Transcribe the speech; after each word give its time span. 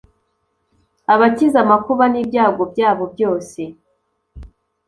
Abakiza 1.13 1.57
amakuba 1.65 2.03
n 2.09 2.15
ibyago 2.21 2.63
byabo 2.71 3.03
byose 3.13 3.61